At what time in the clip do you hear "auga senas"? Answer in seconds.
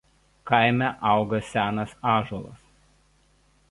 1.11-1.95